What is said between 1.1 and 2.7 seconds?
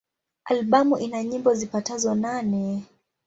nyimbo zipatazo nane.